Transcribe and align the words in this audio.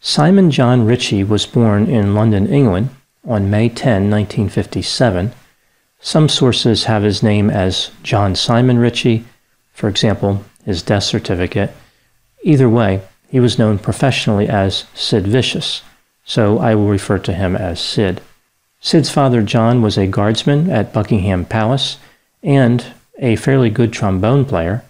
Simon 0.00 0.50
John 0.50 0.84
Ritchie 0.84 1.24
was 1.24 1.46
born 1.46 1.86
in 1.86 2.14
London, 2.14 2.46
England 2.46 2.90
on 3.26 3.50
May 3.50 3.68
10, 3.68 4.10
1957. 4.10 5.32
Some 6.00 6.28
sources 6.28 6.84
have 6.84 7.02
his 7.02 7.22
name 7.22 7.50
as 7.50 7.90
John 8.02 8.34
Simon 8.36 8.78
Ritchie, 8.78 9.24
for 9.72 9.88
example, 9.88 10.44
his 10.64 10.82
death 10.82 11.04
certificate. 11.04 11.72
Either 12.42 12.68
way, 12.68 13.00
he 13.28 13.40
was 13.40 13.58
known 13.58 13.78
professionally 13.78 14.48
as 14.48 14.84
Sid 14.94 15.26
Vicious, 15.26 15.82
so 16.24 16.58
I 16.58 16.74
will 16.74 16.88
refer 16.88 17.18
to 17.18 17.32
him 17.32 17.56
as 17.56 17.80
Sid. 17.80 18.20
Sid's 18.80 19.10
father, 19.10 19.42
John, 19.42 19.82
was 19.82 19.98
a 19.98 20.06
guardsman 20.06 20.70
at 20.70 20.92
Buckingham 20.92 21.44
Palace 21.44 21.98
and 22.42 22.86
a 23.18 23.36
fairly 23.36 23.70
good 23.70 23.92
trombone 23.92 24.44
player. 24.44 24.84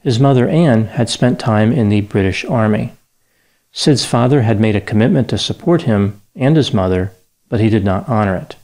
His 0.00 0.18
mother, 0.18 0.48
Anne, 0.48 0.86
had 0.86 1.08
spent 1.08 1.38
time 1.38 1.72
in 1.72 1.88
the 1.88 2.00
British 2.02 2.44
Army. 2.44 2.92
Sid's 3.78 4.04
father 4.04 4.42
had 4.42 4.58
made 4.58 4.74
a 4.74 4.80
commitment 4.80 5.28
to 5.28 5.38
support 5.38 5.82
him 5.82 6.20
and 6.34 6.56
his 6.56 6.74
mother, 6.74 7.12
but 7.48 7.60
he 7.60 7.70
did 7.70 7.84
not 7.84 8.08
honor 8.08 8.34
it. 8.34 8.56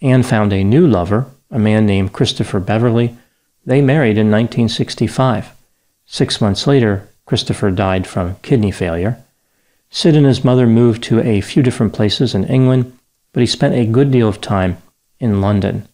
Anne 0.00 0.22
found 0.22 0.54
a 0.54 0.64
new 0.64 0.86
lover, 0.86 1.26
a 1.50 1.58
man 1.58 1.84
named 1.84 2.14
Christopher 2.14 2.58
Beverley. 2.58 3.14
They 3.66 3.82
married 3.82 4.16
in 4.16 4.30
1965. 4.30 5.50
Six 6.06 6.40
months 6.40 6.66
later, 6.66 7.10
Christopher 7.26 7.70
died 7.70 8.06
from 8.06 8.36
kidney 8.36 8.70
failure. 8.70 9.22
Sid 9.90 10.16
and 10.16 10.24
his 10.24 10.42
mother 10.42 10.66
moved 10.66 11.02
to 11.02 11.20
a 11.20 11.42
few 11.42 11.62
different 11.62 11.92
places 11.92 12.34
in 12.34 12.44
England, 12.44 12.98
but 13.34 13.42
he 13.42 13.46
spent 13.46 13.74
a 13.74 13.84
good 13.84 14.10
deal 14.10 14.30
of 14.30 14.40
time 14.40 14.78
in 15.20 15.42
London. 15.42 15.86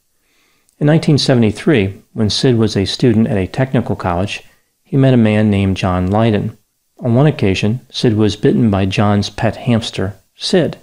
In 0.79 0.87
1973, 0.87 2.03
when 2.13 2.31
Sid 2.31 2.57
was 2.57 2.77
a 2.77 2.85
student 2.85 3.27
at 3.27 3.37
a 3.37 3.49
technical 3.49 3.97
college, 3.97 4.45
he 4.85 4.97
met 4.97 5.13
a 5.13 5.17
man 5.17 5.51
named 5.51 5.77
John 5.77 6.09
Lydon. 6.09 6.57
On 7.01 7.15
one 7.15 7.27
occasion, 7.27 7.81
Sid 7.91 8.17
was 8.17 8.37
bitten 8.37 8.71
by 8.71 8.87
John's 8.87 9.29
pet 9.29 9.57
hamster, 9.57 10.15
Sid. 10.37 10.79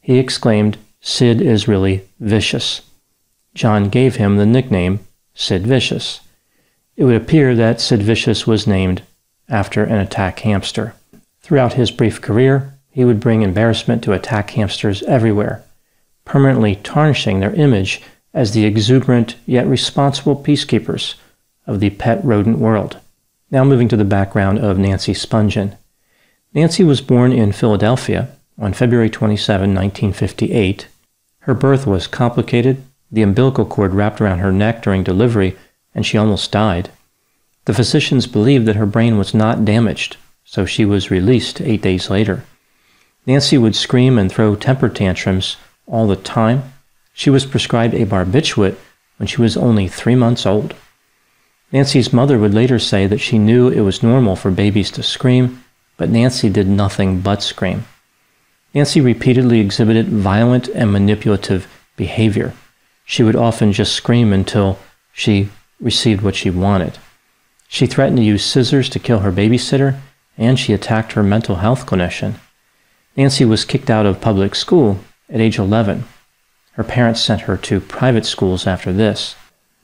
He 0.00 0.18
exclaimed, 0.18 0.78
Sid 1.00 1.40
is 1.40 1.68
really 1.68 2.02
vicious. 2.20 2.82
John 3.54 3.88
gave 3.88 4.16
him 4.16 4.36
the 4.36 4.46
nickname 4.46 5.00
Sid 5.34 5.66
Vicious. 5.66 6.20
It 6.96 7.04
would 7.04 7.16
appear 7.16 7.54
that 7.54 7.80
Sid 7.80 8.02
Vicious 8.02 8.46
was 8.46 8.66
named 8.66 9.02
after 9.48 9.82
an 9.82 9.98
attack 9.98 10.40
hamster. 10.40 10.94
Throughout 11.40 11.72
his 11.72 11.90
brief 11.90 12.20
career, 12.20 12.74
he 12.90 13.04
would 13.04 13.20
bring 13.20 13.42
embarrassment 13.42 14.04
to 14.04 14.12
attack 14.12 14.50
hamsters 14.50 15.02
everywhere, 15.04 15.64
permanently 16.24 16.76
tarnishing 16.76 17.40
their 17.40 17.54
image 17.54 18.02
as 18.32 18.52
the 18.52 18.64
exuberant 18.64 19.36
yet 19.46 19.66
responsible 19.66 20.36
peacekeepers 20.36 21.14
of 21.66 21.80
the 21.80 21.90
pet 21.90 22.24
rodent 22.24 22.58
world. 22.58 22.98
Now 23.50 23.64
moving 23.64 23.88
to 23.88 23.96
the 23.96 24.04
background 24.04 24.60
of 24.60 24.78
Nancy 24.78 25.12
Spungen. 25.12 25.76
Nancy 26.54 26.84
was 26.84 27.00
born 27.00 27.32
in 27.32 27.50
Philadelphia 27.50 28.28
on 28.58 28.72
February 28.72 29.10
27, 29.10 29.74
1958. 29.74 30.86
Her 31.40 31.54
birth 31.54 31.86
was 31.86 32.06
complicated. 32.06 32.82
The 33.10 33.22
umbilical 33.22 33.64
cord 33.64 33.92
wrapped 33.92 34.20
around 34.20 34.38
her 34.38 34.52
neck 34.52 34.82
during 34.82 35.02
delivery, 35.02 35.56
and 35.94 36.06
she 36.06 36.16
almost 36.16 36.52
died. 36.52 36.90
The 37.64 37.74
physicians 37.74 38.28
believed 38.28 38.66
that 38.66 38.76
her 38.76 38.86
brain 38.86 39.18
was 39.18 39.34
not 39.34 39.64
damaged, 39.64 40.16
so 40.44 40.64
she 40.64 40.84
was 40.84 41.10
released 41.10 41.60
eight 41.60 41.82
days 41.82 42.08
later. 42.08 42.44
Nancy 43.26 43.58
would 43.58 43.74
scream 43.74 44.16
and 44.16 44.30
throw 44.30 44.54
temper 44.54 44.88
tantrums 44.88 45.56
all 45.86 46.06
the 46.06 46.16
time. 46.16 46.72
She 47.12 47.30
was 47.30 47.46
prescribed 47.46 47.94
a 47.94 48.06
barbiturate 48.06 48.76
when 49.16 49.26
she 49.26 49.42
was 49.42 49.56
only 49.56 49.88
three 49.88 50.14
months 50.14 50.46
old. 50.46 50.74
Nancy's 51.72 52.12
mother 52.12 52.38
would 52.38 52.54
later 52.54 52.78
say 52.78 53.06
that 53.06 53.20
she 53.20 53.38
knew 53.38 53.68
it 53.68 53.80
was 53.80 54.02
normal 54.02 54.34
for 54.34 54.50
babies 54.50 54.90
to 54.92 55.02
scream, 55.02 55.62
but 55.96 56.10
Nancy 56.10 56.48
did 56.48 56.66
nothing 56.66 57.20
but 57.20 57.42
scream. 57.42 57.84
Nancy 58.74 59.00
repeatedly 59.00 59.60
exhibited 59.60 60.08
violent 60.08 60.68
and 60.68 60.92
manipulative 60.92 61.68
behavior. 61.96 62.54
She 63.04 63.22
would 63.22 63.36
often 63.36 63.72
just 63.72 63.92
scream 63.94 64.32
until 64.32 64.78
she 65.12 65.50
received 65.80 66.22
what 66.22 66.36
she 66.36 66.50
wanted. 66.50 66.98
She 67.68 67.86
threatened 67.86 68.18
to 68.18 68.24
use 68.24 68.44
scissors 68.44 68.88
to 68.90 68.98
kill 68.98 69.20
her 69.20 69.32
babysitter, 69.32 69.98
and 70.36 70.58
she 70.58 70.72
attacked 70.72 71.12
her 71.12 71.22
mental 71.22 71.56
health 71.56 71.86
clinician. 71.86 72.34
Nancy 73.16 73.44
was 73.44 73.64
kicked 73.64 73.90
out 73.90 74.06
of 74.06 74.20
public 74.20 74.54
school 74.54 74.98
at 75.28 75.40
age 75.40 75.58
11. 75.58 76.04
Her 76.72 76.84
parents 76.84 77.20
sent 77.20 77.42
her 77.42 77.56
to 77.56 77.80
private 77.80 78.24
schools 78.26 78.66
after 78.66 78.92
this. 78.92 79.34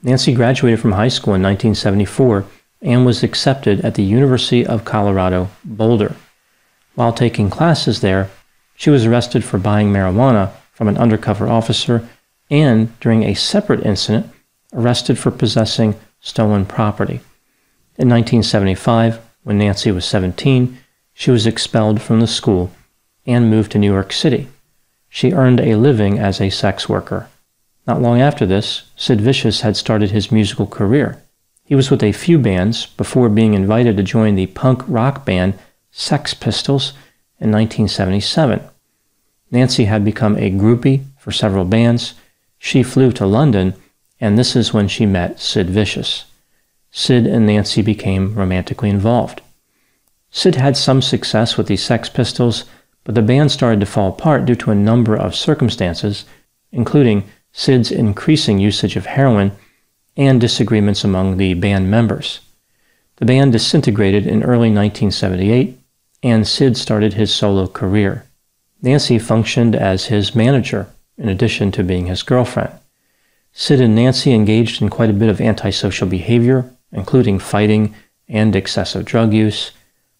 Nancy 0.06 0.32
graduated 0.32 0.78
from 0.78 0.92
high 0.92 1.08
school 1.08 1.34
in 1.34 1.42
1974 1.42 2.46
and 2.80 3.04
was 3.04 3.24
accepted 3.24 3.80
at 3.80 3.96
the 3.96 4.04
University 4.04 4.64
of 4.64 4.84
Colorado, 4.84 5.48
Boulder. 5.64 6.14
While 6.94 7.12
taking 7.12 7.50
classes 7.50 8.02
there, 8.02 8.30
she 8.76 8.88
was 8.88 9.04
arrested 9.04 9.42
for 9.42 9.58
buying 9.58 9.92
marijuana 9.92 10.52
from 10.70 10.86
an 10.86 10.96
undercover 10.96 11.48
officer 11.48 12.08
and, 12.48 12.96
during 13.00 13.24
a 13.24 13.34
separate 13.34 13.84
incident, 13.84 14.30
arrested 14.72 15.18
for 15.18 15.32
possessing 15.32 15.96
stolen 16.20 16.66
property. 16.66 17.18
In 17.98 18.08
1975, 18.08 19.18
when 19.42 19.58
Nancy 19.58 19.90
was 19.90 20.04
17, 20.04 20.78
she 21.14 21.32
was 21.32 21.48
expelled 21.48 22.00
from 22.00 22.20
the 22.20 22.28
school 22.28 22.70
and 23.26 23.50
moved 23.50 23.72
to 23.72 23.78
New 23.78 23.92
York 23.92 24.12
City. 24.12 24.46
She 25.08 25.32
earned 25.32 25.58
a 25.58 25.74
living 25.74 26.16
as 26.16 26.40
a 26.40 26.50
sex 26.50 26.88
worker. 26.88 27.28
Not 27.86 28.02
long 28.02 28.20
after 28.20 28.44
this, 28.47 28.82
Sid 28.97 29.20
Vicious 29.20 29.60
had 29.60 29.76
started 29.76 30.10
his 30.10 30.32
musical 30.32 30.66
career. 30.66 31.22
He 31.64 31.74
was 31.74 31.91
with 31.91 32.02
a 32.02 32.12
few 32.12 32.38
bands 32.38 32.86
before 32.86 33.28
being 33.28 33.54
invited 33.54 33.97
to 33.97 34.02
join 34.02 34.34
the 34.34 34.47
punk 34.47 34.82
rock 34.86 35.24
band 35.24 35.54
Sex 35.91 36.34
Pistols 36.34 36.91
in 37.38 37.50
1977. 37.50 38.60
Nancy 39.50 39.84
had 39.84 40.04
become 40.04 40.36
a 40.36 40.50
groupie 40.50 41.04
for 41.19 41.30
several 41.30 41.64
bands. 41.64 42.14
She 42.58 42.82
flew 42.82 43.12
to 43.12 43.26
London, 43.26 43.74
and 44.20 44.36
this 44.36 44.56
is 44.56 44.72
when 44.72 44.88
she 44.88 45.06
met 45.06 45.41
Sid 45.41 45.70
Vicious. 45.70 46.24
Sid 46.91 47.26
and 47.26 47.47
Nancy 47.47 47.82
became 47.82 48.34
romantically 48.34 48.91
involved. 48.91 49.42
Sid 50.30 50.56
had 50.56 50.76
some 50.76 51.03
success 51.03 51.56
with 51.56 51.66
the 51.68 51.76
Sex 51.76 52.08
Pistols, 52.08 52.64
but 53.04 53.14
the 53.14 53.22
band 53.22 53.53
started 53.53 53.80
to 53.80 53.86
fall 53.86 54.08
apart 54.08 54.44
due 54.44 54.56
to 54.56 54.70
a 54.70 54.74
number 54.74 55.16
of 55.16 55.36
circumstances, 55.36 56.24
including 56.72 57.24
Sid's 57.58 57.90
increasing 57.90 58.58
usage 58.58 58.96
of 58.96 59.06
heroin, 59.06 59.50
and 60.14 60.38
disagreements 60.38 61.04
among 61.04 61.38
the 61.38 61.54
band 61.54 61.90
members. 61.90 62.40
The 63.16 63.24
band 63.24 63.52
disintegrated 63.52 64.26
in 64.26 64.42
early 64.42 64.68
1978, 64.68 65.78
and 66.22 66.46
Sid 66.46 66.76
started 66.76 67.14
his 67.14 67.34
solo 67.34 67.66
career. 67.66 68.26
Nancy 68.82 69.18
functioned 69.18 69.74
as 69.74 70.06
his 70.06 70.34
manager, 70.34 70.88
in 71.16 71.30
addition 71.30 71.72
to 71.72 71.82
being 71.82 72.06
his 72.06 72.22
girlfriend. 72.22 72.72
Sid 73.54 73.80
and 73.80 73.94
Nancy 73.94 74.34
engaged 74.34 74.82
in 74.82 74.90
quite 74.90 75.08
a 75.08 75.14
bit 75.14 75.30
of 75.30 75.40
antisocial 75.40 76.06
behavior, 76.06 76.70
including 76.92 77.38
fighting 77.38 77.94
and 78.28 78.54
excessive 78.54 79.06
drug 79.06 79.32
use. 79.32 79.70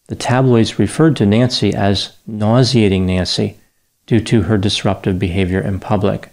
The 0.07 0.17
tabloids 0.17 0.79
referred 0.79 1.17
to 1.17 1.27
Nancy 1.27 1.75
as 1.75 2.17
nauseating 2.27 3.05
Nancy 3.05 3.59
due 4.07 4.21
to 4.21 4.43
her 4.43 4.57
disruptive 4.57 5.19
behavior 5.19 5.61
in 5.61 5.81
public. 5.81 6.31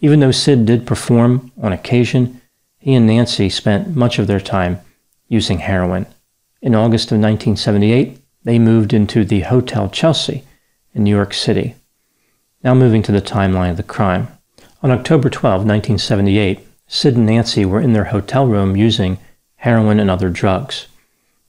Even 0.00 0.20
though 0.20 0.30
Sid 0.30 0.66
did 0.66 0.86
perform 0.86 1.52
on 1.60 1.72
occasion, 1.72 2.40
he 2.78 2.94
and 2.94 3.06
Nancy 3.06 3.50
spent 3.50 3.94
much 3.94 4.18
of 4.18 4.26
their 4.26 4.40
time 4.40 4.80
using 5.28 5.58
heroin. 5.58 6.06
In 6.62 6.74
August 6.74 7.12
of 7.12 7.18
1978, 7.18 8.18
they 8.44 8.58
moved 8.58 8.94
into 8.94 9.24
the 9.24 9.40
Hotel 9.40 9.88
Chelsea 9.90 10.44
in 10.94 11.04
New 11.04 11.14
York 11.14 11.34
City. 11.34 11.74
Now 12.64 12.74
moving 12.74 13.02
to 13.02 13.12
the 13.12 13.20
timeline 13.20 13.70
of 13.70 13.76
the 13.76 13.82
crime. 13.82 14.28
On 14.82 14.90
October 14.90 15.28
12, 15.28 15.60
1978, 15.60 16.66
Sid 16.86 17.16
and 17.16 17.26
Nancy 17.26 17.64
were 17.64 17.80
in 17.80 17.92
their 17.92 18.04
hotel 18.04 18.46
room 18.46 18.76
using 18.76 19.18
heroin 19.56 20.00
and 20.00 20.10
other 20.10 20.30
drugs. 20.30 20.86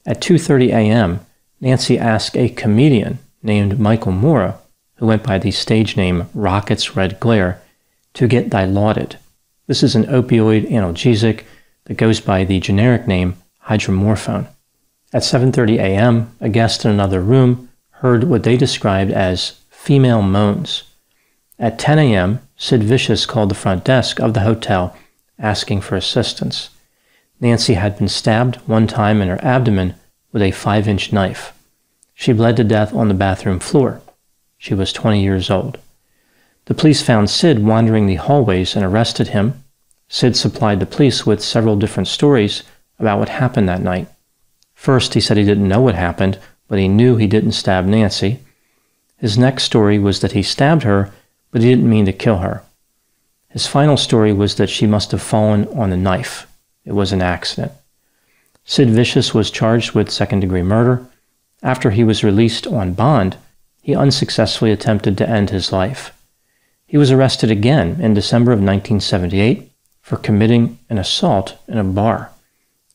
At 0.06 0.22
2:30 0.22 0.70
a.m., 0.70 1.20
Nancy 1.62 1.98
asked 1.98 2.36
a 2.36 2.50
comedian 2.50 3.20
named 3.42 3.80
Michael 3.80 4.12
Morra, 4.12 4.60
who 4.96 5.06
went 5.06 5.24
by 5.24 5.38
the 5.38 5.52
stage 5.52 5.96
name 5.96 6.28
Rockets 6.34 6.90
Redglare, 6.90 7.58
to 8.14 8.28
get 8.28 8.50
Dilaudid. 8.50 9.16
This 9.68 9.84
is 9.84 9.96
an 9.96 10.06
opioid 10.06 10.70
analgesic 10.70 11.44
that 11.86 11.98
goes 11.98 12.20
by 12.20 12.44
the 12.44 12.60
generic 12.60 13.08
name 13.08 13.36
hydromorphone. 13.68 14.48
At 15.14 15.24
7:30 15.24 15.78
a.m., 15.78 16.36
a 16.40 16.50
guest 16.50 16.86
in 16.86 16.92
another 16.92 17.22
room 17.22 17.70
heard 18.02 18.24
what 18.24 18.44
they 18.44 18.58
described 18.58 19.12
as 19.12 19.62
female 19.70 20.22
moans. 20.22 20.84
At 21.60 21.78
10 21.78 22.00
a.m., 22.00 22.40
Sid 22.58 22.84
Vicious 22.84 23.26
called 23.26 23.50
the 23.50 23.56
front 23.56 23.84
desk 23.84 24.20
of 24.20 24.34
the 24.34 24.42
hotel 24.42 24.96
asking 25.38 25.82
for 25.82 25.96
assistance. 25.96 26.70
Nancy 27.40 27.74
had 27.74 27.98
been 27.98 28.08
stabbed 28.08 28.58
one 28.68 28.88
time 28.88 29.22
in 29.22 29.28
her 29.28 29.44
abdomen 29.44 29.96
with 30.32 30.42
a 30.42 30.52
five 30.52 30.88
inch 30.88 31.12
knife. 31.12 31.54
She 32.14 32.34
bled 32.34 32.56
to 32.58 32.64
death 32.64 32.94
on 32.94 33.08
the 33.08 33.14
bathroom 33.14 33.60
floor. 33.60 34.02
She 34.58 34.74
was 34.74 34.94
20 34.94 35.22
years 35.22 35.50
old. 35.50 35.80
The 36.66 36.74
police 36.74 37.02
found 37.02 37.30
Sid 37.30 37.66
wandering 37.66 38.06
the 38.06 38.16
hallways 38.16 38.76
and 38.76 38.86
arrested 38.86 39.30
him. 39.30 39.64
Sid 40.10 40.36
supplied 40.36 40.80
the 40.80 40.86
police 40.86 41.26
with 41.26 41.44
several 41.44 41.76
different 41.76 42.08
stories 42.08 42.64
about 43.00 43.20
what 43.20 43.30
happened 43.30 43.68
that 43.68 43.82
night. 43.82 44.08
First, 44.74 45.14
he 45.14 45.22
said 45.22 45.38
he 45.38 45.44
didn't 45.44 45.68
know 45.68 45.82
what 45.82 45.96
happened, 45.96 46.40
but 46.68 46.80
he 46.80 46.88
knew 46.88 47.16
he 47.16 47.28
didn't 47.28 47.54
stab 47.54 47.86
Nancy. 47.86 48.40
His 49.18 49.38
next 49.38 49.64
story 49.64 50.00
was 50.00 50.20
that 50.22 50.32
he 50.32 50.44
stabbed 50.44 50.84
her, 50.84 51.12
but 51.52 51.62
he 51.62 51.70
didn't 51.70 51.90
mean 51.90 52.06
to 52.06 52.14
kill 52.14 52.38
her. 52.38 52.64
His 53.50 53.68
final 53.68 53.98
story 53.98 54.32
was 54.32 54.56
that 54.56 54.70
she 54.70 54.88
must 54.88 55.12
have 55.12 55.22
fallen 55.22 55.68
on 55.70 55.92
a 55.92 55.98
knife. 55.98 56.48
It 56.86 56.94
was 56.94 57.12
an 57.12 57.22
accident. 57.22 57.72
Sid 58.64 58.90
Vicious 58.90 59.34
was 59.34 59.52
charged 59.52 59.92
with 59.92 60.10
second 60.10 60.40
degree 60.40 60.64
murder. 60.64 61.06
After 61.62 61.92
he 61.92 62.04
was 62.04 62.24
released 62.24 62.66
on 62.66 62.94
bond, 62.94 63.38
he 63.82 63.96
unsuccessfully 63.96 64.72
attempted 64.72 65.18
to 65.18 65.30
end 65.30 65.50
his 65.50 65.72
life. 65.72 66.14
He 66.92 66.98
was 66.98 67.10
arrested 67.10 67.50
again 67.50 68.02
in 68.02 68.14
December 68.14 68.52
of 68.52 68.58
1978 68.58 69.72
for 70.02 70.18
committing 70.18 70.78
an 70.90 70.98
assault 70.98 71.58
in 71.66 71.78
a 71.78 71.86
bar. 71.86 72.32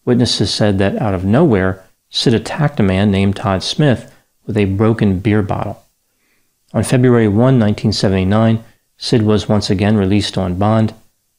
Witnesses 0.04 0.52
said 0.52 0.76
that 0.76 1.00
out 1.00 1.14
of 1.14 1.24
nowhere, 1.24 1.82
Sid 2.10 2.34
attacked 2.34 2.78
a 2.78 2.82
man 2.82 3.10
named 3.10 3.36
Todd 3.36 3.62
Smith 3.62 4.14
with 4.44 4.58
a 4.58 4.66
broken 4.66 5.20
beer 5.20 5.40
bottle. 5.40 5.82
On 6.74 6.82
February 6.82 7.26
1, 7.26 7.36
1979, 7.38 8.62
Sid 8.98 9.22
was 9.22 9.48
once 9.48 9.70
again 9.70 9.96
released 9.96 10.36
on 10.36 10.58
bond. 10.58 10.92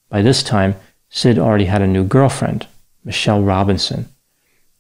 By 0.10 0.24
this 0.24 0.42
time, 0.42 0.78
Sid 1.12 1.38
already 1.38 1.66
had 1.66 1.84
a 1.84 1.88
new 1.88 2.04
girlfriend, 2.04 2.66
Michelle 3.04 3.44
Robinson. 3.44 4.08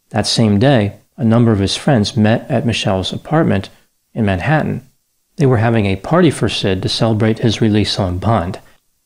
That 0.09 0.25
same 0.25 0.57
day, 0.57 0.95
a 1.15 1.23
number 1.23 1.51
of 1.51 1.59
his 1.59 1.75
friends 1.75 2.17
met 2.17 2.49
at 2.49 2.65
Michelle's 2.65 3.13
apartment 3.13 3.69
in 4.15 4.25
Manhattan. 4.25 4.86
They 5.37 5.45
were 5.45 5.57
having 5.57 5.85
a 5.85 5.95
party 5.95 6.31
for 6.31 6.49
Sid 6.49 6.81
to 6.81 6.89
celebrate 6.89 7.39
his 7.39 7.61
release 7.61 7.99
on 7.99 8.17
bond. 8.17 8.59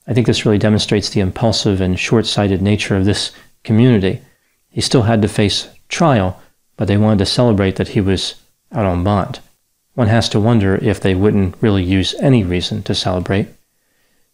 I 0.08 0.14
think 0.14 0.28
this 0.28 0.46
really 0.46 0.58
demonstrates 0.58 1.10
the 1.10 1.20
impulsive 1.20 1.80
and 1.82 2.00
short 2.00 2.26
sighted 2.26 2.62
nature 2.62 2.96
of 2.96 3.06
this 3.06 3.32
community. 3.64 4.22
He 4.70 4.82
still 4.82 5.04
had 5.04 5.22
to 5.22 5.28
face 5.28 5.68
trial, 5.90 6.42
but 6.78 6.88
they 6.88 6.98
wanted 6.98 7.20
to 7.20 7.26
celebrate 7.26 7.76
that 7.76 7.90
he 7.90 8.02
was 8.02 8.36
out 8.72 8.86
on 8.86 9.04
bond. 9.04 9.40
One 9.94 10.08
has 10.08 10.30
to 10.30 10.40
wonder 10.40 10.76
if 10.78 11.02
they 11.02 11.14
wouldn't 11.14 11.56
really 11.62 11.84
use 11.84 12.16
any 12.16 12.44
reason 12.44 12.82
to 12.84 12.96
celebrate. 12.96 13.48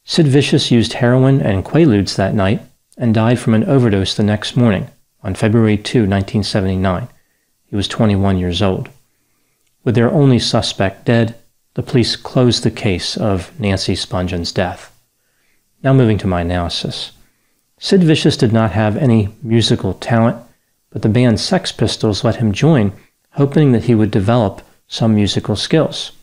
Sid 0.06 0.28
Vicious 0.28 0.70
used 0.70 0.94
heroin 0.94 1.42
and 1.42 1.66
quaaludes 1.66 2.16
that 2.16 2.36
night 2.36 2.62
and 2.96 3.14
died 3.14 3.40
from 3.40 3.56
an 3.56 3.64
overdose 3.64 4.16
the 4.16 4.24
next 4.24 4.56
morning 4.56 4.88
on 5.24 5.34
February 5.34 5.78
2, 5.78 6.02
1979. 6.02 7.08
He 7.66 7.76
was 7.76 7.88
21 7.88 8.38
years 8.38 8.62
old. 8.62 8.90
With 9.84 9.96
their 9.96 10.12
only 10.12 10.40
suspect 10.40 11.06
dead, 11.06 11.36
the 11.78 11.84
police 11.84 12.16
closed 12.16 12.64
the 12.64 12.72
case 12.72 13.16
of 13.16 13.52
Nancy 13.60 13.94
Spungen's 13.94 14.52
death. 14.52 14.92
Now 15.84 15.94
moving 15.94 16.18
to 16.18 16.26
my 16.26 16.42
analysis. 16.42 17.12
Sid 17.78 18.02
Vicious 18.04 18.36
did 18.36 18.52
not 18.52 18.72
have 18.72 18.98
any 18.98 19.30
musical 19.44 19.94
talent, 19.94 20.38
but 20.90 21.04
the 21.04 21.08
band 21.08 21.40
Sex 21.40 21.72
Pistols 21.72 22.24
let 22.24 22.38
him 22.38 22.52
join, 22.52 22.94
hoping 23.34 23.74
that 23.74 23.84
he 23.84 23.94
would 23.94 24.10
develop 24.10 24.64
some 24.88 25.14
musical 25.14 25.56
skills. 25.56 26.14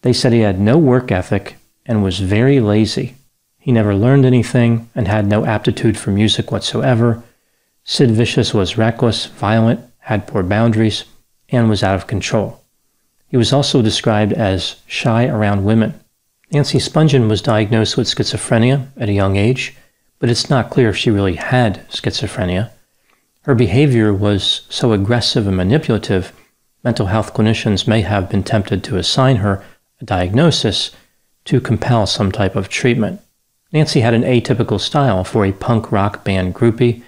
They 0.00 0.14
said 0.14 0.32
he 0.32 0.40
had 0.40 0.58
no 0.58 0.78
work 0.78 1.12
ethic 1.12 1.58
and 1.84 2.02
was 2.02 2.20
very 2.20 2.58
lazy. 2.58 3.16
He 3.58 3.72
never 3.72 3.94
learned 3.94 4.24
anything 4.24 4.88
and 4.94 5.08
had 5.08 5.26
no 5.26 5.44
aptitude 5.44 5.98
for 5.98 6.10
music 6.10 6.50
whatsoever. 6.50 7.22
Sid 7.84 8.12
Vicious 8.12 8.54
was 8.54 8.78
reckless, 8.78 9.26
violent, 9.26 9.80
had 9.98 10.26
poor 10.26 10.42
boundaries, 10.42 11.04
and 11.50 11.68
was 11.68 11.82
out 11.82 11.96
of 11.96 12.06
control. 12.06 12.62
He 13.28 13.36
was 13.36 13.52
also 13.52 13.82
described 13.82 14.32
as 14.32 14.76
shy 14.86 15.26
around 15.26 15.64
women. 15.64 15.98
Nancy 16.52 16.78
Spungen 16.78 17.28
was 17.28 17.42
diagnosed 17.42 17.96
with 17.96 18.06
schizophrenia 18.06 18.86
at 18.96 19.08
a 19.08 19.12
young 19.12 19.36
age, 19.36 19.74
but 20.18 20.30
it's 20.30 20.48
not 20.48 20.70
clear 20.70 20.90
if 20.90 20.96
she 20.96 21.10
really 21.10 21.34
had 21.34 21.88
schizophrenia. 21.88 22.70
Her 23.42 23.54
behavior 23.54 24.12
was 24.12 24.62
so 24.68 24.92
aggressive 24.92 25.46
and 25.46 25.56
manipulative, 25.56 26.32
mental 26.84 27.06
health 27.06 27.34
clinicians 27.34 27.88
may 27.88 28.02
have 28.02 28.30
been 28.30 28.42
tempted 28.44 28.84
to 28.84 28.96
assign 28.96 29.36
her 29.36 29.64
a 30.00 30.04
diagnosis 30.04 30.92
to 31.46 31.60
compel 31.60 32.06
some 32.06 32.30
type 32.30 32.54
of 32.54 32.68
treatment. 32.68 33.20
Nancy 33.72 34.00
had 34.00 34.14
an 34.14 34.22
atypical 34.22 34.80
style 34.80 35.24
for 35.24 35.44
a 35.44 35.52
punk 35.52 35.90
rock 35.90 36.24
band 36.24 36.54
groupie. 36.54 37.02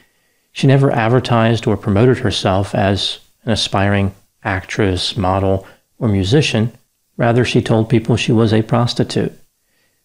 She 0.52 0.66
never 0.66 0.90
advertised 0.90 1.66
or 1.66 1.76
promoted 1.76 2.18
herself 2.18 2.74
as 2.74 3.20
an 3.44 3.52
aspiring 3.52 4.14
actress, 4.42 5.16
model, 5.16 5.66
or 5.98 6.08
musician. 6.08 6.72
Rather, 7.16 7.44
she 7.44 7.60
told 7.60 7.88
people 7.88 8.16
she 8.16 8.32
was 8.32 8.52
a 8.52 8.62
prostitute. 8.62 9.32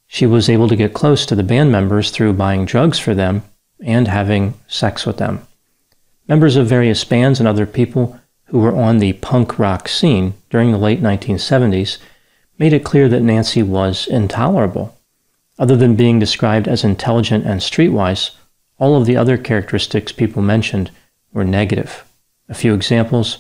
She 0.07 0.25
was 0.25 0.49
able 0.49 0.67
to 0.67 0.75
get 0.75 0.93
close 0.93 1.25
to 1.25 1.35
the 1.35 1.43
band 1.43 1.71
members 1.71 2.11
through 2.11 2.33
buying 2.33 2.65
drugs 2.65 2.99
for 2.99 3.13
them 3.13 3.43
and 3.83 4.07
having 4.07 4.53
sex 4.67 5.05
with 5.05 5.17
them. 5.17 5.45
Members 6.27 6.55
of 6.55 6.67
various 6.67 7.03
bands 7.03 7.39
and 7.39 7.47
other 7.47 7.65
people 7.65 8.19
who 8.45 8.59
were 8.59 8.75
on 8.75 8.99
the 8.99 9.13
punk 9.13 9.57
rock 9.57 9.87
scene 9.87 10.35
during 10.49 10.71
the 10.71 10.77
late 10.77 11.01
1970s 11.01 11.97
made 12.57 12.73
it 12.73 12.83
clear 12.83 13.09
that 13.09 13.21
Nancy 13.21 13.63
was 13.63 14.07
intolerable. 14.07 14.95
Other 15.59 15.75
than 15.75 15.95
being 15.95 16.19
described 16.19 16.67
as 16.67 16.83
intelligent 16.83 17.45
and 17.45 17.59
streetwise, 17.59 18.31
all 18.79 18.95
of 18.95 19.05
the 19.05 19.17
other 19.17 19.37
characteristics 19.37 20.11
people 20.11 20.41
mentioned 20.41 20.91
were 21.31 21.43
negative. 21.43 22.05
A 22.49 22.53
few 22.53 22.73
examples 22.73 23.39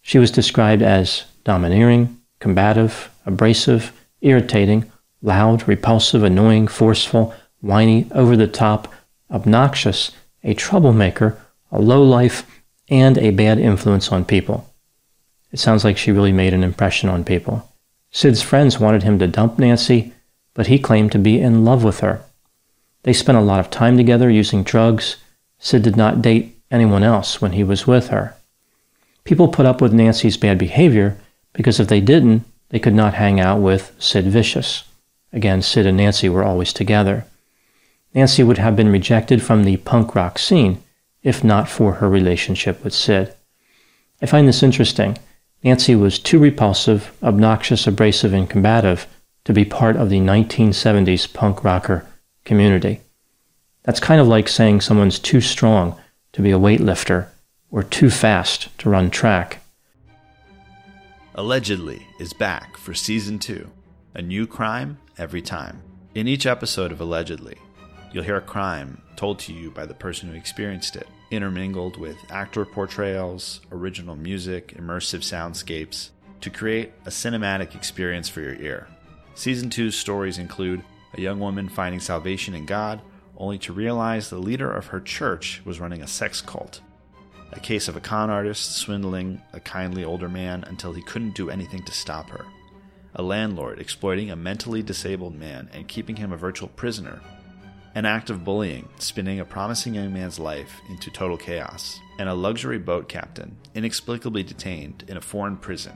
she 0.00 0.18
was 0.18 0.30
described 0.30 0.82
as 0.82 1.24
domineering, 1.48 2.20
combative, 2.40 3.10
abrasive, 3.24 3.90
irritating, 4.20 4.84
loud, 5.22 5.66
repulsive, 5.66 6.22
annoying, 6.22 6.68
forceful, 6.68 7.34
whiny, 7.62 8.06
over 8.12 8.36
the 8.36 8.46
top, 8.46 8.92
obnoxious, 9.30 10.12
a 10.44 10.52
troublemaker, 10.52 11.40
a 11.72 11.80
lowlife, 11.80 12.44
and 12.90 13.16
a 13.16 13.30
bad 13.30 13.58
influence 13.58 14.12
on 14.12 14.26
people. 14.26 14.68
It 15.50 15.58
sounds 15.58 15.84
like 15.84 15.96
she 15.96 16.12
really 16.12 16.32
made 16.32 16.52
an 16.52 16.62
impression 16.62 17.08
on 17.08 17.24
people. 17.24 17.66
Sid's 18.10 18.42
friends 18.42 18.78
wanted 18.78 19.02
him 19.02 19.18
to 19.18 19.26
dump 19.26 19.58
Nancy, 19.58 20.12
but 20.52 20.66
he 20.66 20.78
claimed 20.78 21.12
to 21.12 21.18
be 21.18 21.40
in 21.40 21.64
love 21.64 21.82
with 21.82 22.00
her. 22.00 22.20
They 23.04 23.14
spent 23.14 23.38
a 23.38 23.48
lot 23.50 23.60
of 23.60 23.70
time 23.70 23.96
together 23.96 24.28
using 24.28 24.64
drugs. 24.64 25.16
Sid 25.58 25.80
did 25.80 25.96
not 25.96 26.20
date 26.20 26.60
anyone 26.70 27.02
else 27.02 27.40
when 27.40 27.52
he 27.52 27.64
was 27.64 27.86
with 27.86 28.08
her. 28.08 28.34
People 29.24 29.48
put 29.48 29.64
up 29.64 29.80
with 29.80 29.94
Nancy's 29.94 30.36
bad 30.36 30.58
behavior 30.58 31.16
because 31.52 31.80
if 31.80 31.88
they 31.88 32.00
didn't, 32.00 32.44
they 32.70 32.78
could 32.78 32.94
not 32.94 33.14
hang 33.14 33.40
out 33.40 33.60
with 33.60 33.94
Sid 33.98 34.26
Vicious. 34.26 34.84
Again, 35.32 35.62
Sid 35.62 35.86
and 35.86 35.96
Nancy 35.96 36.28
were 36.28 36.44
always 36.44 36.72
together. 36.72 37.24
Nancy 38.14 38.42
would 38.42 38.58
have 38.58 38.76
been 38.76 38.90
rejected 38.92 39.42
from 39.42 39.64
the 39.64 39.76
punk 39.78 40.14
rock 40.14 40.38
scene 40.38 40.82
if 41.22 41.44
not 41.44 41.68
for 41.68 41.94
her 41.94 42.08
relationship 42.08 42.82
with 42.82 42.94
Sid. 42.94 43.34
I 44.22 44.26
find 44.26 44.48
this 44.48 44.62
interesting. 44.62 45.18
Nancy 45.62 45.94
was 45.94 46.18
too 46.18 46.38
repulsive, 46.38 47.12
obnoxious, 47.22 47.86
abrasive, 47.86 48.32
and 48.32 48.48
combative 48.48 49.06
to 49.44 49.52
be 49.52 49.64
part 49.64 49.96
of 49.96 50.08
the 50.08 50.20
1970s 50.20 51.32
punk 51.32 51.64
rocker 51.64 52.06
community. 52.44 53.00
That's 53.82 54.00
kind 54.00 54.20
of 54.20 54.28
like 54.28 54.48
saying 54.48 54.80
someone's 54.80 55.18
too 55.18 55.40
strong 55.40 55.98
to 56.32 56.42
be 56.42 56.50
a 56.50 56.58
weightlifter 56.58 57.28
or 57.70 57.82
too 57.82 58.10
fast 58.10 58.76
to 58.78 58.90
run 58.90 59.10
track. 59.10 59.60
Allegedly 61.38 62.04
is 62.18 62.32
back 62.32 62.76
for 62.76 62.94
season 62.94 63.38
two, 63.38 63.70
a 64.12 64.20
new 64.20 64.44
crime 64.44 64.98
every 65.18 65.40
time. 65.40 65.80
In 66.16 66.26
each 66.26 66.46
episode 66.46 66.90
of 66.90 67.00
Allegedly, 67.00 67.56
you'll 68.10 68.24
hear 68.24 68.38
a 68.38 68.40
crime 68.40 69.00
told 69.14 69.38
to 69.38 69.52
you 69.52 69.70
by 69.70 69.86
the 69.86 69.94
person 69.94 70.28
who 70.28 70.34
experienced 70.34 70.96
it, 70.96 71.06
intermingled 71.30 71.96
with 71.96 72.16
actor 72.28 72.64
portrayals, 72.64 73.60
original 73.70 74.16
music, 74.16 74.74
immersive 74.76 75.20
soundscapes, 75.20 76.10
to 76.40 76.50
create 76.50 76.92
a 77.06 77.10
cinematic 77.10 77.76
experience 77.76 78.28
for 78.28 78.40
your 78.40 78.56
ear. 78.56 78.88
Season 79.36 79.70
2's 79.70 79.94
stories 79.94 80.38
include 80.38 80.82
a 81.14 81.20
young 81.20 81.38
woman 81.38 81.68
finding 81.68 82.00
salvation 82.00 82.52
in 82.52 82.66
God, 82.66 83.00
only 83.36 83.58
to 83.58 83.72
realize 83.72 84.28
the 84.28 84.38
leader 84.38 84.72
of 84.72 84.88
her 84.88 85.00
church 85.00 85.62
was 85.64 85.78
running 85.78 86.02
a 86.02 86.08
sex 86.08 86.40
cult 86.40 86.80
a 87.52 87.60
case 87.60 87.88
of 87.88 87.96
a 87.96 88.00
con 88.00 88.30
artist 88.30 88.76
swindling 88.76 89.40
a 89.52 89.60
kindly 89.60 90.04
older 90.04 90.28
man 90.28 90.64
until 90.64 90.92
he 90.92 91.02
couldn't 91.02 91.34
do 91.34 91.50
anything 91.50 91.82
to 91.84 91.92
stop 91.92 92.30
her, 92.30 92.44
a 93.14 93.22
landlord 93.22 93.78
exploiting 93.80 94.30
a 94.30 94.36
mentally 94.36 94.82
disabled 94.82 95.34
man 95.34 95.68
and 95.72 95.88
keeping 95.88 96.16
him 96.16 96.32
a 96.32 96.36
virtual 96.36 96.68
prisoner, 96.68 97.20
an 97.94 98.04
act 98.04 98.30
of 98.30 98.44
bullying 98.44 98.88
spinning 98.98 99.40
a 99.40 99.44
promising 99.44 99.94
young 99.94 100.12
man's 100.12 100.38
life 100.38 100.80
into 100.90 101.10
total 101.10 101.36
chaos, 101.36 101.98
and 102.18 102.28
a 102.28 102.34
luxury 102.34 102.78
boat 102.78 103.08
captain 103.08 103.56
inexplicably 103.74 104.42
detained 104.42 105.04
in 105.08 105.16
a 105.16 105.20
foreign 105.20 105.56
prison. 105.56 105.94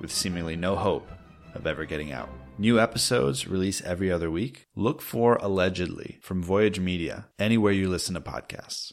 with 0.00 0.12
seemingly 0.12 0.56
no 0.56 0.74
hope 0.76 1.08
of 1.54 1.66
ever 1.66 1.84
getting 1.84 2.12
out. 2.12 2.28
New 2.58 2.78
episodes 2.78 3.46
release 3.48 3.80
every 3.82 4.10
other 4.10 4.30
week. 4.30 4.66
Look 4.74 5.00
for 5.00 5.36
Allegedly 5.36 6.18
from 6.20 6.42
Voyage 6.42 6.80
Media 6.80 7.28
anywhere 7.38 7.72
you 7.72 7.88
listen 7.88 8.14
to 8.14 8.20
podcasts. 8.20 8.92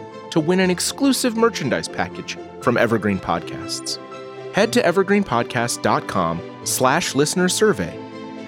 to 0.31 0.39
win 0.39 0.59
an 0.59 0.69
exclusive 0.69 1.37
merchandise 1.37 1.87
package 1.87 2.37
from 2.61 2.77
Evergreen 2.77 3.19
Podcasts. 3.19 3.97
Head 4.53 4.73
to 4.73 4.81
evergreenpodcast.com 4.81 6.41
slash 6.65 7.15
listener 7.15 7.47
survey 7.47 7.97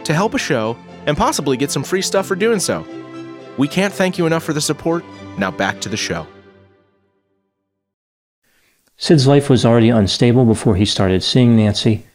to 0.03 0.13
help 0.13 0.33
a 0.33 0.39
show 0.39 0.77
and 1.05 1.17
possibly 1.17 1.57
get 1.57 1.71
some 1.71 1.83
free 1.83 2.01
stuff 2.01 2.25
for 2.25 2.35
doing 2.35 2.59
so. 2.59 2.85
We 3.57 3.67
can't 3.67 3.93
thank 3.93 4.17
you 4.17 4.25
enough 4.25 4.43
for 4.43 4.53
the 4.53 4.61
support. 4.61 5.03
Now 5.37 5.51
back 5.51 5.79
to 5.81 5.89
the 5.89 5.97
show. 5.97 6.27
Sid's 8.97 9.27
life 9.27 9.49
was 9.49 9.65
already 9.65 9.89
unstable 9.89 10.45
before 10.45 10.75
he 10.75 10.85
started 10.85 11.23
seeing 11.23 11.55
Nancy. 11.55 12.05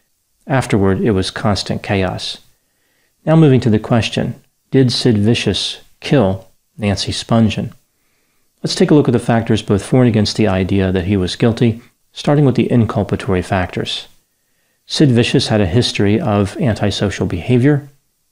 Afterward, 0.47 1.01
it 1.01 1.11
was 1.11 1.31
constant 1.31 1.83
chaos. 1.83 2.39
Now, 3.27 3.37
moving 3.37 3.61
to 3.61 3.71
the 3.71 3.79
question 3.79 4.43
Did 4.71 4.91
Sid 4.91 5.19
Vicious 5.19 5.81
kill 6.01 6.49
Nancy 6.79 7.13
Spungen? 7.13 7.73
Let's 8.63 8.75
take 8.75 8.91
a 8.91 8.95
look 8.95 9.07
at 9.07 9.13
the 9.13 9.21
factors 9.21 9.63
both 9.63 9.85
for 9.85 10.01
and 10.01 10.09
against 10.09 10.37
the 10.37 10.49
idea 10.49 10.91
that 10.91 11.05
he 11.05 11.17
was 11.17 11.37
guilty, 11.37 11.81
starting 12.13 12.45
with 12.45 12.57
the 12.57 12.69
inculpatory 12.69 13.45
factors. 13.45 14.09
Sid 14.87 15.11
Vicious 15.11 15.47
had 15.47 15.61
a 15.61 15.67
history 15.67 16.21
of 16.21 16.57
antisocial 16.57 17.27
behavior. 17.27 17.89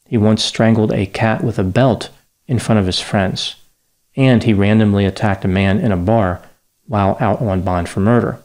He 0.08 0.16
once 0.16 0.42
strangled 0.42 0.92
a 0.92 1.06
cat 1.06 1.44
with 1.44 1.60
a 1.60 1.64
belt 1.64 2.10
in 2.48 2.58
front 2.58 2.80
of 2.80 2.86
his 2.86 2.98
friends, 2.98 3.54
and 4.16 4.42
he 4.42 4.52
randomly 4.52 5.04
attacked 5.04 5.44
a 5.44 5.48
man 5.48 5.78
in 5.78 5.92
a 5.92 5.96
bar 5.96 6.42
while 6.88 7.16
out 7.20 7.40
on 7.40 7.62
bond 7.62 7.88
for 7.88 8.00
murder. 8.00 8.40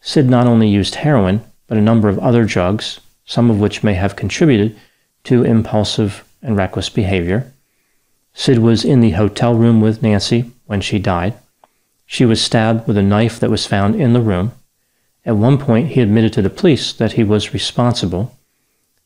Sid 0.00 0.28
not 0.28 0.48
only 0.48 0.68
used 0.68 0.96
heroin, 0.96 1.42
but 1.68 1.78
a 1.78 1.82
number 1.82 2.08
of 2.08 2.18
other 2.18 2.44
drugs, 2.44 2.98
some 3.24 3.50
of 3.50 3.60
which 3.60 3.84
may 3.84 3.94
have 3.94 4.16
contributed 4.16 4.76
to 5.24 5.44
impulsive 5.44 6.24
and 6.42 6.56
reckless 6.56 6.88
behavior. 6.88 7.52
Sid 8.34 8.58
was 8.58 8.84
in 8.84 9.00
the 9.00 9.10
hotel 9.10 9.54
room 9.54 9.80
with 9.80 10.02
Nancy 10.02 10.50
when 10.68 10.80
she 10.80 11.00
died. 11.00 11.34
She 12.06 12.24
was 12.24 12.40
stabbed 12.40 12.86
with 12.86 12.96
a 12.96 13.02
knife 13.02 13.40
that 13.40 13.50
was 13.50 13.66
found 13.66 13.96
in 13.96 14.12
the 14.12 14.20
room. 14.20 14.52
At 15.26 15.36
one 15.36 15.58
point, 15.58 15.88
he 15.88 16.00
admitted 16.00 16.32
to 16.34 16.42
the 16.42 16.48
police 16.48 16.92
that 16.92 17.14
he 17.14 17.24
was 17.24 17.52
responsible. 17.52 18.38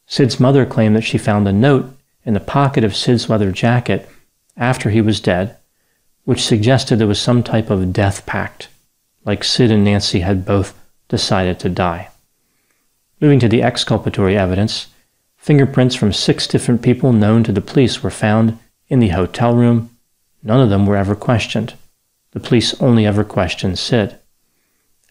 Sid's 0.07 0.39
mother 0.39 0.67
claimed 0.67 0.95
that 0.97 1.05
she 1.05 1.17
found 1.17 1.49
a 1.49 1.53
note 1.53 1.97
in 2.27 2.35
the 2.35 2.41
pocket 2.41 2.85
of 2.85 2.95
Sid's 2.95 3.31
leather 3.31 3.51
jacket 3.51 4.07
after 4.59 4.91
he 4.91 5.01
was 5.01 5.19
dead 5.19 5.57
which 6.25 6.45
suggested 6.45 6.97
there 6.97 7.07
was 7.07 7.21
some 7.21 7.43
type 7.43 7.71
of 7.71 7.93
death 7.93 8.25
pact, 8.27 8.69
like 9.25 9.43
Sid 9.43 9.71
and 9.71 9.85
Nancy 9.85 10.21
had 10.21 10.45
both 10.45 10.79
decided 11.09 11.59
to 11.61 11.69
die. 11.69 12.09
Moving 13.21 13.41
to 13.41 13.49
the 13.49 13.63
exculpatory 13.63 14.37
evidence, 14.37 14.89
fingerprints 15.37 15.95
from 15.95 16.13
six 16.13 16.47
different 16.47 16.83
people 16.83 17.13
known 17.13 17.43
to 17.45 17.53
the 17.53 17.61
police 17.61 18.03
were 18.03 18.11
found 18.11 18.59
in 18.89 19.01
the 19.01 19.09
hotel 19.09 19.55
room. 19.55 19.91
None 20.43 20.61
of 20.61 20.71
them 20.71 20.87
were 20.87 20.97
ever 20.97 21.15
questioned. 21.15 21.75
The 22.33 22.41
police 22.41 22.81
only 22.81 23.07
ever 23.07 23.25
questioned 23.25 23.79
Sid. 23.79 24.19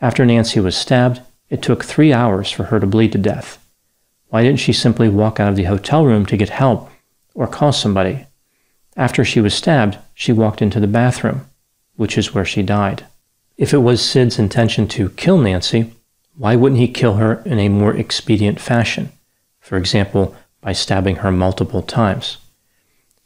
After 0.01 0.25
Nancy 0.25 0.59
was 0.59 0.75
stabbed, 0.75 1.21
it 1.49 1.61
took 1.61 1.83
three 1.83 2.11
hours 2.11 2.49
for 2.49 2.65
her 2.65 2.79
to 2.79 2.87
bleed 2.87 3.11
to 3.11 3.17
death. 3.17 3.63
Why 4.29 4.43
didn't 4.43 4.59
she 4.59 4.73
simply 4.73 5.09
walk 5.09 5.39
out 5.39 5.49
of 5.49 5.55
the 5.55 5.65
hotel 5.65 6.05
room 6.05 6.25
to 6.27 6.37
get 6.37 6.49
help 6.49 6.89
or 7.33 7.47
call 7.47 7.71
somebody? 7.71 8.25
After 8.97 9.23
she 9.23 9.41
was 9.41 9.53
stabbed, 9.53 9.97
she 10.13 10.31
walked 10.31 10.61
into 10.61 10.79
the 10.79 10.87
bathroom, 10.87 11.45
which 11.95 12.17
is 12.17 12.33
where 12.33 12.45
she 12.45 12.61
died. 12.61 13.05
If 13.57 13.73
it 13.73 13.79
was 13.79 14.03
Sid's 14.03 14.39
intention 14.39 14.87
to 14.89 15.09
kill 15.11 15.37
Nancy, 15.37 15.93
why 16.35 16.55
wouldn't 16.55 16.79
he 16.79 16.87
kill 16.87 17.15
her 17.15 17.43
in 17.45 17.59
a 17.59 17.69
more 17.69 17.95
expedient 17.95 18.59
fashion? 18.59 19.11
For 19.59 19.77
example, 19.77 20.35
by 20.61 20.73
stabbing 20.73 21.17
her 21.17 21.31
multiple 21.31 21.81
times. 21.81 22.37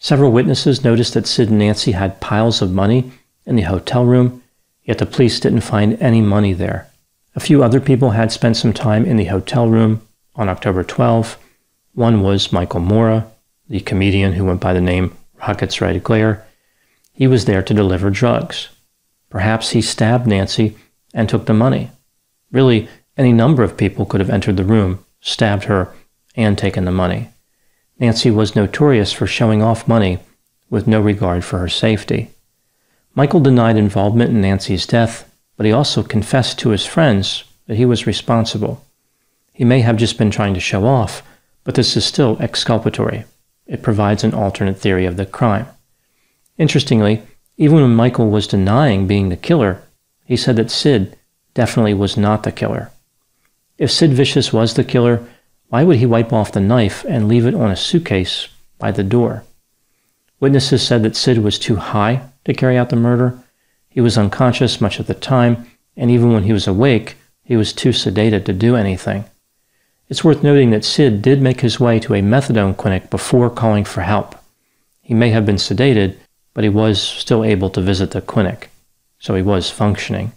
Several 0.05 0.31
witnesses 0.31 0.83
noticed 0.83 1.15
that 1.15 1.25
Sid 1.25 1.49
and 1.49 1.57
Nancy 1.57 1.93
had 1.93 2.21
piles 2.21 2.61
of 2.61 2.71
money 2.71 3.11
in 3.47 3.55
the 3.55 3.63
hotel 3.63 4.05
room, 4.05 4.43
yet 4.83 4.99
the 4.99 5.05
police 5.07 5.39
didn't 5.39 5.61
find 5.61 5.99
any 5.99 6.21
money 6.21 6.53
there. 6.53 6.87
A 7.35 7.39
few 7.39 7.63
other 7.63 7.79
people 7.79 8.11
had 8.11 8.31
spent 8.31 8.55
some 8.55 8.71
time 8.71 9.03
in 9.03 9.17
the 9.17 9.25
hotel 9.25 9.67
room 9.67 10.07
on 10.35 10.47
October 10.47 10.83
12. 10.83 11.39
One 11.95 12.21
was 12.21 12.53
Michael 12.53 12.81
Morra, 12.81 13.25
the 13.67 13.79
comedian 13.79 14.33
who 14.33 14.45
went 14.45 14.61
by 14.61 14.73
the 14.73 14.79
name 14.79 15.17
Rockets 15.39 15.77
Redglare. 15.77 16.43
He 17.11 17.25
was 17.25 17.45
there 17.45 17.63
to 17.63 17.73
deliver 17.73 18.11
drugs. 18.11 18.69
Perhaps 19.31 19.71
he 19.71 19.81
stabbed 19.81 20.27
Nancy 20.27 20.77
and 21.15 21.27
took 21.27 21.47
the 21.47 21.53
money. 21.55 21.89
Really, 22.51 22.89
any 23.17 23.33
number 23.33 23.63
of 23.63 23.75
people 23.75 24.05
could 24.05 24.21
have 24.21 24.29
entered 24.29 24.57
the 24.57 24.63
room, 24.63 25.03
stabbed 25.19 25.63
her, 25.63 25.91
and 26.35 26.59
taken 26.59 26.85
the 26.85 26.91
money. 26.91 27.29
Nancy 27.99 28.29
was 28.29 28.55
notorious 28.55 29.13
for 29.13 29.27
showing 29.27 29.61
off 29.61 29.87
money 29.87 30.19
with 30.69 30.87
no 30.87 30.99
regard 30.99 31.43
for 31.45 31.59
her 31.59 31.69
safety. 31.69 32.29
Michael 33.13 33.39
denied 33.39 33.77
involvement 33.77 34.31
in 34.31 34.41
Nancy's 34.41 34.85
death, 34.85 35.31
but 35.55 35.65
he 35.65 35.71
also 35.71 36.03
confessed 36.03 36.59
to 36.59 36.69
his 36.69 36.85
friends 36.85 37.45
that 37.67 37.77
he 37.77 37.85
was 37.85 38.05
responsible. 38.05 38.83
He 39.53 39.63
may 39.63 39.79
have 39.81 39.95
just 39.95 40.17
been 40.17 40.31
trying 40.31 40.53
to 40.53 40.59
show 40.59 40.85
off, 40.85 41.23
but 41.63 41.75
this 41.75 41.95
is 41.95 42.05
still 42.05 42.37
exculpatory. 42.41 43.23
It 43.65 43.81
provides 43.81 44.23
an 44.23 44.33
alternate 44.33 44.77
theory 44.77 45.05
of 45.05 45.15
the 45.15 45.25
crime. 45.25 45.67
Interestingly, 46.57 47.23
even 47.57 47.77
when 47.77 47.95
Michael 47.95 48.29
was 48.29 48.47
denying 48.47 49.07
being 49.07 49.29
the 49.29 49.37
killer, 49.37 49.81
he 50.25 50.35
said 50.35 50.57
that 50.57 50.71
Sid 50.71 51.17
definitely 51.53 51.93
was 51.93 52.17
not 52.17 52.43
the 52.43 52.51
killer. 52.51 52.91
If 53.77 53.91
Sid 53.91 54.11
Vicious 54.11 54.51
was 54.51 54.73
the 54.73 54.83
killer, 54.83 55.25
why 55.69 55.83
would 55.83 55.97
he 55.97 56.05
wipe 56.05 56.31
off 56.31 56.51
the 56.51 56.59
knife 56.59 57.05
and 57.07 57.27
leave 57.27 57.45
it 57.45 57.55
on 57.55 57.71
a 57.71 57.75
suitcase 57.75 58.47
by 58.77 58.91
the 58.91 59.03
door? 59.03 59.43
Witnesses 60.39 60.81
said 60.85 61.03
that 61.03 61.15
Sid 61.15 61.39
was 61.39 61.57
too 61.57 61.77
high 61.77 62.21
to 62.45 62.53
carry 62.53 62.77
out 62.77 62.89
the 62.89 62.95
murder. 62.95 63.39
He 63.89 64.01
was 64.01 64.17
unconscious 64.17 64.81
much 64.81 64.99
of 64.99 65.07
the 65.07 65.13
time, 65.13 65.67
and 65.97 66.11
even 66.11 66.31
when 66.31 66.43
he 66.43 66.53
was 66.53 66.67
awake, 66.67 67.15
he 67.43 67.55
was 67.55 67.73
too 67.73 67.89
sedated 67.89 68.45
to 68.45 68.53
do 68.53 68.75
anything. 68.75 69.25
It's 70.09 70.23
worth 70.23 70.43
noting 70.43 70.69
that 70.71 70.85
Sid 70.85 71.21
did 71.21 71.41
make 71.41 71.61
his 71.61 71.79
way 71.79 71.99
to 72.01 72.13
a 72.13 72.21
methadone 72.21 72.77
clinic 72.77 73.09
before 73.09 73.49
calling 73.49 73.85
for 73.85 74.01
help. 74.01 74.35
He 75.01 75.13
may 75.13 75.29
have 75.31 75.45
been 75.45 75.55
sedated, 75.55 76.17
but 76.53 76.63
he 76.63 76.69
was 76.69 77.01
still 77.01 77.43
able 77.43 77.69
to 77.71 77.81
visit 77.81 78.11
the 78.11 78.21
clinic, 78.21 78.69
so 79.19 79.35
he 79.35 79.41
was 79.41 79.69
functioning. 79.71 80.31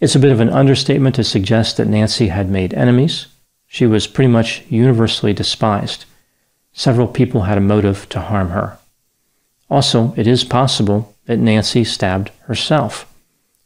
It's 0.00 0.14
a 0.14 0.18
bit 0.18 0.32
of 0.32 0.40
an 0.40 0.50
understatement 0.50 1.14
to 1.16 1.24
suggest 1.24 1.76
that 1.76 1.86
Nancy 1.86 2.28
had 2.28 2.50
made 2.50 2.74
enemies. 2.74 3.26
She 3.72 3.86
was 3.86 4.06
pretty 4.06 4.28
much 4.28 4.62
universally 4.68 5.32
despised. 5.32 6.04
Several 6.74 7.08
people 7.08 7.44
had 7.44 7.56
a 7.56 7.62
motive 7.72 8.06
to 8.10 8.20
harm 8.20 8.50
her. 8.50 8.76
Also, 9.70 10.12
it 10.14 10.26
is 10.26 10.44
possible 10.44 11.14
that 11.24 11.38
Nancy 11.38 11.82
stabbed 11.82 12.30
herself. 12.42 13.10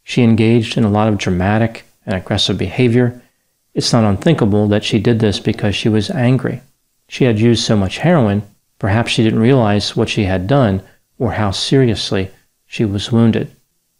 She 0.03 0.23
engaged 0.23 0.77
in 0.77 0.85
a 0.85 0.89
lot 0.89 1.09
of 1.09 1.17
dramatic 1.17 1.83
and 2.05 2.15
aggressive 2.15 2.57
behavior 2.57 3.21
it's 3.73 3.91
not 3.91 4.05
unthinkable 4.05 4.67
that 4.69 4.85
she 4.85 4.97
did 4.97 5.19
this 5.19 5.41
because 5.41 5.75
she 5.75 5.89
was 5.89 6.09
angry. 6.09 6.61
She 7.09 7.25
had 7.25 7.39
used 7.39 7.63
so 7.63 7.75
much 7.75 7.99
heroin, 7.99 8.43
perhaps 8.79 9.11
she 9.11 9.23
didn't 9.23 9.39
realize 9.39 9.95
what 9.95 10.09
she 10.09 10.23
had 10.23 10.47
done 10.47 10.81
or 11.19 11.33
how 11.33 11.51
seriously 11.51 12.31
she 12.65 12.85
was 12.85 13.11
wounded. 13.11 13.51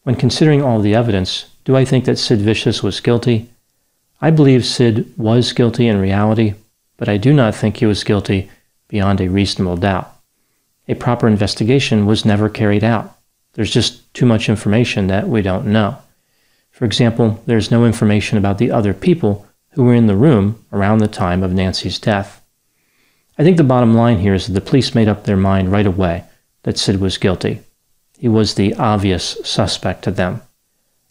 When 0.01 0.15
considering 0.15 0.63
all 0.63 0.79
the 0.79 0.95
evidence, 0.95 1.45
do 1.65 1.75
I 1.75 1.83
think 1.83 2.05
that 2.05 2.17
Sid 2.17 2.39
Vicious 2.39 2.81
was 2.81 3.01
guilty? 3.01 3.49
I 4.19 4.31
believe 4.31 4.65
Sid 4.65 5.13
was 5.17 5.53
guilty 5.53 5.87
in 5.87 5.99
reality, 5.99 6.55
but 6.97 7.07
I 7.07 7.17
do 7.17 7.33
not 7.33 7.53
think 7.53 7.77
he 7.77 7.85
was 7.85 8.03
guilty 8.03 8.49
beyond 8.87 9.21
a 9.21 9.29
reasonable 9.29 9.77
doubt. 9.77 10.11
A 10.87 10.95
proper 10.95 11.27
investigation 11.27 12.05
was 12.05 12.25
never 12.25 12.49
carried 12.49 12.83
out. 12.83 13.15
There's 13.53 13.71
just 13.71 14.11
too 14.13 14.25
much 14.25 14.49
information 14.49 15.07
that 15.07 15.27
we 15.27 15.41
don't 15.41 15.67
know. 15.67 15.97
For 16.71 16.85
example, 16.85 17.41
there's 17.45 17.71
no 17.71 17.85
information 17.85 18.37
about 18.37 18.57
the 18.57 18.71
other 18.71 18.93
people 18.93 19.47
who 19.71 19.83
were 19.83 19.93
in 19.93 20.07
the 20.07 20.15
room 20.15 20.63
around 20.71 20.99
the 20.99 21.07
time 21.07 21.43
of 21.43 21.53
Nancy's 21.53 21.99
death. 21.99 22.43
I 23.37 23.43
think 23.43 23.57
the 23.57 23.63
bottom 23.63 23.93
line 23.93 24.19
here 24.19 24.33
is 24.33 24.47
that 24.47 24.53
the 24.53 24.61
police 24.61 24.95
made 24.95 25.07
up 25.07 25.23
their 25.23 25.37
mind 25.37 25.71
right 25.71 25.85
away 25.85 26.23
that 26.63 26.77
Sid 26.77 26.99
was 26.99 27.17
guilty. 27.17 27.61
He 28.17 28.27
was 28.27 28.55
the 28.55 28.73
obvious 28.75 29.37
suspect 29.43 30.03
to 30.03 30.11
them. 30.11 30.41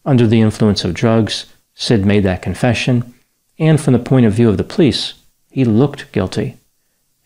Under 0.04 0.26
the 0.26 0.40
influence 0.40 0.84
of 0.84 0.94
drugs, 0.94 1.46
Sid 1.76 2.04
made 2.04 2.24
that 2.24 2.42
confession, 2.42 3.14
And 3.58 3.80
from 3.80 3.92
the 3.92 3.98
point 3.98 4.26
of 4.26 4.32
view 4.32 4.48
of 4.48 4.56
the 4.56 4.64
police, 4.64 5.14
he 5.50 5.64
looked 5.64 6.10
guilty. 6.12 6.56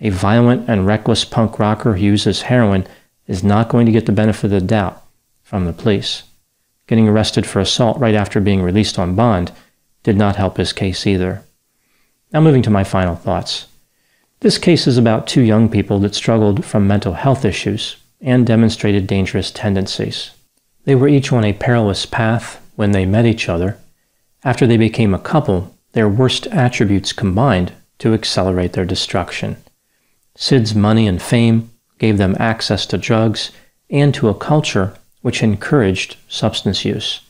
A 0.01 0.11
violent 0.11 0.69
and 0.69 0.87
reckless 0.87 1.25
punk 1.25 1.59
rocker 1.59 1.95
who 1.95 2.05
uses 2.05 2.43
heroin 2.43 2.87
is 3.27 3.43
not 3.43 3.69
going 3.69 3.87
to 3.87 3.93
get 3.93 4.07
the 4.07 4.13
benefit 4.13 4.45
of 4.45 4.51
the 4.51 4.61
doubt 4.61 5.03
from 5.43 5.65
the 5.65 5.73
police. 5.73 6.25
Getting 6.87 7.09
arrested 7.09 7.47
for 7.47 7.61
assault 7.61 7.99
right 7.99 8.15
after 8.15 8.41
being 8.41 8.63
released 8.63 8.99
on 8.99 9.15
bond 9.15 9.53
did 10.03 10.17
not 10.17 10.37
help 10.37 10.57
his 10.57 10.73
case 10.73 11.07
either. 11.07 11.43
Now, 12.33 12.41
moving 12.41 12.63
to 12.63 12.71
my 12.71 12.85
final 12.85 13.17
thoughts. 13.17 13.67
This 14.41 14.59
case 14.59 14.87
is 14.87 14.97
about 14.97 15.27
two 15.27 15.43
young 15.43 15.69
people 15.69 15.99
that 16.01 16.15
struggled 16.15 16.65
from 16.65 16.87
mental 16.87 17.15
health 17.15 17.45
issues 17.45 17.97
and 18.21 18.47
demonstrated 18.47 19.07
dangerous 19.07 19.51
tendencies. 19.51 20.31
They 20.85 20.95
were 20.95 21.09
each 21.09 21.33
on 21.33 21.45
a 21.45 21.53
perilous 21.53 22.07
path 22.07 22.61
when 22.77 22.93
they 22.93 23.05
met 23.05 23.27
each 23.27 23.49
other. 23.49 23.79
After 24.43 24.67
they 24.67 24.77
became 24.77 25.13
a 25.13 25.19
couple, 25.19 25.77
their 25.93 26.09
worst 26.09 26.47
attributes 26.49 27.13
combined 27.13 27.73
to 27.99 28.15
accelerate 28.15 28.73
their 28.73 28.85
destruction. 28.85 29.57
Sid's 30.37 30.75
money 30.75 31.07
and 31.07 31.21
fame 31.21 31.71
gave 31.99 32.17
them 32.17 32.37
access 32.39 32.87
to 32.87 32.99
drugs 32.99 33.51
and 33.91 34.15
to 34.15 34.29
a 34.29 34.35
culture 34.35 34.95
which 35.21 35.43
encouraged 35.43 36.17
substance 36.29 36.85
use. 36.85 37.21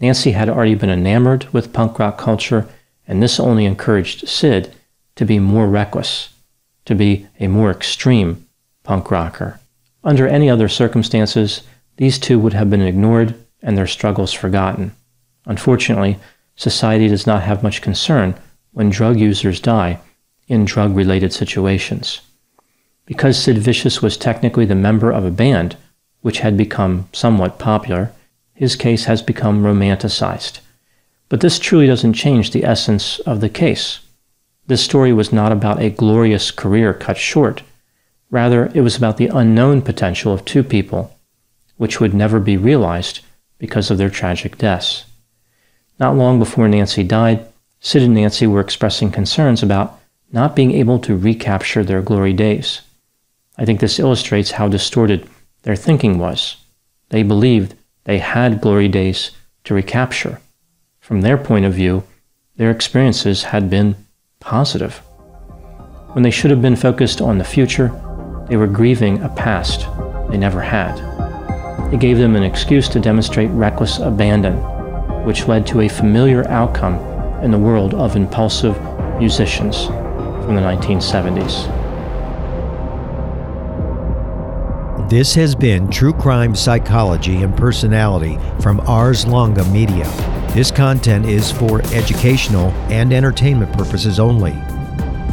Nancy 0.00 0.32
had 0.32 0.48
already 0.48 0.74
been 0.74 0.90
enamored 0.90 1.46
with 1.52 1.72
punk 1.72 1.98
rock 1.98 2.18
culture, 2.18 2.66
and 3.06 3.22
this 3.22 3.38
only 3.38 3.64
encouraged 3.64 4.28
Sid 4.28 4.74
to 5.14 5.24
be 5.24 5.38
more 5.38 5.68
reckless, 5.68 6.30
to 6.86 6.94
be 6.94 7.26
a 7.38 7.46
more 7.46 7.70
extreme 7.70 8.46
punk 8.82 9.10
rocker. 9.10 9.60
Under 10.02 10.26
any 10.26 10.50
other 10.50 10.68
circumstances, 10.68 11.62
these 11.96 12.18
two 12.18 12.38
would 12.38 12.52
have 12.52 12.68
been 12.68 12.82
ignored 12.82 13.34
and 13.62 13.76
their 13.78 13.86
struggles 13.86 14.32
forgotten. 14.32 14.92
Unfortunately, 15.46 16.18
society 16.56 17.08
does 17.08 17.26
not 17.26 17.42
have 17.42 17.62
much 17.62 17.82
concern 17.82 18.34
when 18.72 18.90
drug 18.90 19.18
users 19.18 19.60
die 19.60 19.98
in 20.48 20.64
drug 20.64 20.96
related 20.96 21.32
situations. 21.32 22.20
Because 23.04 23.38
Sid 23.38 23.58
Vicious 23.58 24.02
was 24.02 24.16
technically 24.16 24.64
the 24.64 24.74
member 24.74 25.10
of 25.10 25.24
a 25.24 25.30
band 25.30 25.76
which 26.22 26.40
had 26.40 26.56
become 26.56 27.08
somewhat 27.12 27.58
popular, 27.58 28.12
his 28.52 28.74
case 28.74 29.04
has 29.04 29.22
become 29.22 29.62
romanticized. 29.62 30.60
But 31.28 31.40
this 31.40 31.58
truly 31.58 31.86
doesn't 31.86 32.14
change 32.14 32.50
the 32.50 32.64
essence 32.64 33.18
of 33.20 33.40
the 33.40 33.48
case. 33.48 34.00
This 34.66 34.82
story 34.82 35.12
was 35.12 35.32
not 35.32 35.52
about 35.52 35.80
a 35.80 35.90
glorious 35.90 36.50
career 36.50 36.92
cut 36.92 37.16
short. 37.16 37.62
Rather, 38.30 38.70
it 38.74 38.80
was 38.80 38.96
about 38.96 39.16
the 39.16 39.28
unknown 39.28 39.82
potential 39.82 40.32
of 40.32 40.44
two 40.44 40.64
people, 40.64 41.16
which 41.76 42.00
would 42.00 42.14
never 42.14 42.40
be 42.40 42.56
realized 42.56 43.20
because 43.58 43.90
of 43.90 43.98
their 43.98 44.10
tragic 44.10 44.58
deaths. 44.58 45.04
Not 45.98 46.16
long 46.16 46.38
before 46.38 46.68
Nancy 46.68 47.02
died, 47.02 47.46
Sid 47.80 48.02
and 48.02 48.14
Nancy 48.14 48.46
were 48.46 48.60
expressing 48.60 49.10
concerns 49.10 49.62
about 49.62 49.98
not 50.32 50.56
being 50.56 50.72
able 50.72 50.98
to 51.00 51.16
recapture 51.16 51.84
their 51.84 52.02
glory 52.02 52.32
days. 52.32 52.82
I 53.56 53.64
think 53.64 53.80
this 53.80 53.98
illustrates 53.98 54.52
how 54.52 54.68
distorted 54.68 55.28
their 55.62 55.76
thinking 55.76 56.18
was. 56.18 56.56
They 57.08 57.22
believed 57.22 57.74
they 58.04 58.18
had 58.18 58.60
glory 58.60 58.88
days 58.88 59.30
to 59.64 59.74
recapture. 59.74 60.40
From 61.00 61.22
their 61.22 61.38
point 61.38 61.64
of 61.64 61.72
view, 61.74 62.04
their 62.56 62.70
experiences 62.70 63.44
had 63.44 63.70
been 63.70 63.96
positive. 64.40 64.98
When 66.12 66.22
they 66.22 66.30
should 66.30 66.50
have 66.50 66.62
been 66.62 66.76
focused 66.76 67.20
on 67.20 67.38
the 67.38 67.44
future, 67.44 67.88
they 68.48 68.56
were 68.56 68.66
grieving 68.66 69.22
a 69.22 69.28
past 69.28 69.86
they 70.28 70.36
never 70.36 70.60
had. 70.60 70.98
It 71.92 72.00
gave 72.00 72.18
them 72.18 72.36
an 72.36 72.42
excuse 72.42 72.88
to 72.90 73.00
demonstrate 73.00 73.50
reckless 73.50 73.98
abandon, 73.98 74.56
which 75.26 75.48
led 75.48 75.66
to 75.66 75.80
a 75.80 75.88
familiar 75.88 76.48
outcome 76.48 76.94
in 77.42 77.50
the 77.50 77.58
world 77.58 77.94
of 77.94 78.14
impulsive 78.14 78.80
musicians 79.18 79.86
from 79.86 80.54
the 80.54 80.60
1970s. 80.60 81.66
This 85.10 85.34
has 85.34 85.56
been 85.56 85.90
True 85.90 86.12
Crime 86.12 86.54
Psychology 86.54 87.42
and 87.42 87.56
Personality 87.56 88.38
from 88.60 88.78
Ars 88.86 89.26
Longa 89.26 89.64
Media. 89.66 90.04
This 90.54 90.70
content 90.70 91.26
is 91.26 91.50
for 91.50 91.82
educational 91.92 92.70
and 92.88 93.12
entertainment 93.12 93.72
purposes 93.72 94.20
only. 94.20 94.54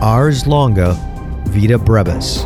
Ars 0.01 0.47
Longa 0.47 0.93
Vita 1.45 1.77
Brevis. 1.77 2.45